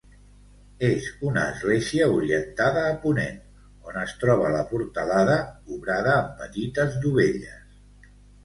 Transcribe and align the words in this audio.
És 0.85 1.09
una 1.31 1.41
església 1.49 2.07
orientada 2.13 2.85
a 2.91 2.95
ponent, 3.05 3.37
on 3.91 4.01
es 4.07 4.15
troba 4.23 4.49
la 4.57 4.65
portalada, 4.73 5.37
obrada 5.77 6.17
amb 6.23 6.35
petites 6.43 6.99
dovelles. 7.07 8.11